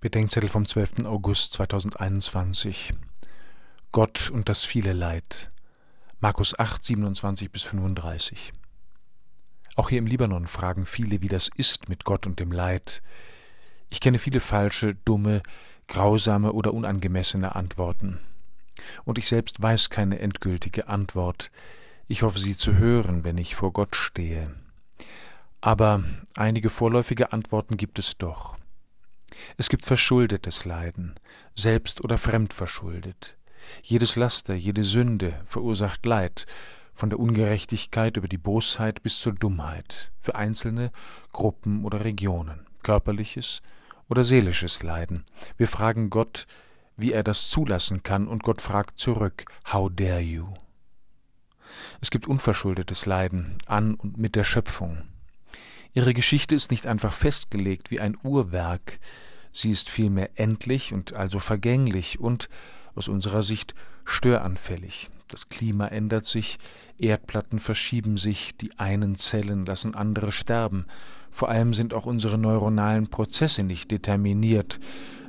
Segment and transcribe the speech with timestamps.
[0.00, 1.06] Bedenkzettel vom 12.
[1.06, 2.94] August 2021.
[3.90, 5.50] Gott und das viele Leid.
[6.20, 8.52] Markus 8, 27 bis 35.
[9.74, 13.02] Auch hier im Libanon fragen viele, wie das ist mit Gott und dem Leid.
[13.90, 15.42] Ich kenne viele falsche, dumme,
[15.88, 18.20] grausame oder unangemessene Antworten.
[19.04, 21.50] Und ich selbst weiß keine endgültige Antwort.
[22.06, 24.44] Ich hoffe, sie zu hören, wenn ich vor Gott stehe.
[25.60, 26.04] Aber
[26.36, 28.57] einige vorläufige Antworten gibt es doch.
[29.56, 31.14] Es gibt verschuldetes Leiden,
[31.54, 33.36] selbst oder fremdverschuldet.
[33.82, 36.46] Jedes Laster, jede Sünde verursacht Leid,
[36.94, 40.90] von der Ungerechtigkeit über die Bosheit bis zur Dummheit, für Einzelne,
[41.32, 43.62] Gruppen oder Regionen, körperliches
[44.08, 45.24] oder seelisches Leiden.
[45.56, 46.46] Wir fragen Gott,
[46.96, 50.48] wie er das zulassen kann, und Gott fragt zurück, How dare you?
[52.00, 55.04] Es gibt unverschuldetes Leiden an und mit der Schöpfung.
[55.98, 59.00] Ihre Geschichte ist nicht einfach festgelegt wie ein Uhrwerk,
[59.50, 62.48] sie ist vielmehr endlich und also vergänglich und
[62.94, 65.10] aus unserer Sicht störanfällig.
[65.26, 66.58] Das Klima ändert sich,
[66.98, 70.86] Erdplatten verschieben sich, die einen Zellen lassen andere sterben,
[71.32, 74.78] vor allem sind auch unsere neuronalen Prozesse nicht determiniert,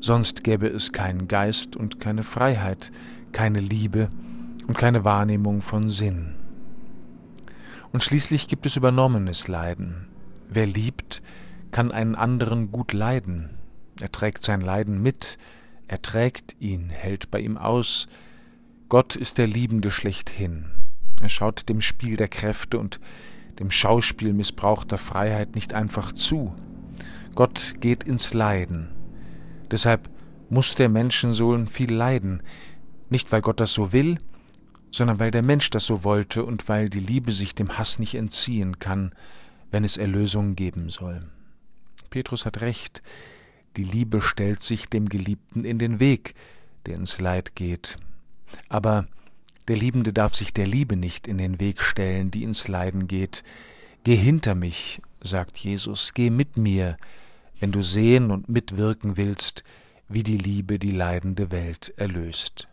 [0.00, 2.90] sonst gäbe es keinen Geist und keine Freiheit,
[3.30, 4.08] keine Liebe
[4.66, 6.34] und keine Wahrnehmung von Sinn.
[7.92, 10.08] Und schließlich gibt es übernommenes Leiden,
[10.48, 11.22] Wer liebt,
[11.70, 13.50] kann einen anderen gut leiden.
[14.00, 15.38] Er trägt sein Leiden mit,
[15.88, 18.08] er trägt ihn, hält bei ihm aus.
[18.88, 20.66] Gott ist der Liebende schlechthin.
[21.20, 23.00] Er schaut dem Spiel der Kräfte und
[23.58, 26.54] dem Schauspiel missbrauchter Freiheit nicht einfach zu.
[27.34, 28.88] Gott geht ins Leiden.
[29.70, 30.08] Deshalb
[30.48, 32.42] muss der Menschensohn viel leiden,
[33.10, 34.18] nicht weil Gott das so will,
[34.90, 38.14] sondern weil der Mensch das so wollte und weil die Liebe sich dem Hass nicht
[38.14, 39.12] entziehen kann,
[39.76, 41.20] wenn es Erlösung geben soll.
[42.08, 43.02] Petrus hat recht,
[43.76, 46.34] die Liebe stellt sich dem Geliebten in den Weg,
[46.86, 47.98] der ins Leid geht.
[48.70, 49.06] Aber
[49.68, 53.44] der Liebende darf sich der Liebe nicht in den Weg stellen, die ins Leiden geht.
[54.02, 56.96] Geh hinter mich, sagt Jesus, geh mit mir,
[57.60, 59.62] wenn du sehen und mitwirken willst,
[60.08, 62.66] wie die Liebe die leidende Welt erlöst.